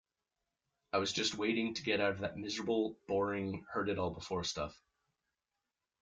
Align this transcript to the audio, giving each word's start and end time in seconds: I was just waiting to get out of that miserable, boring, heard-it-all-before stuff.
I 0.93 0.97
was 0.97 1.13
just 1.13 1.35
waiting 1.37 1.75
to 1.75 1.83
get 1.83 1.99
out 2.01 2.09
of 2.13 2.19
that 2.21 2.35
miserable, 2.35 2.97
boring, 3.07 3.63
heard-it-all-before 3.71 4.43
stuff. 4.45 4.75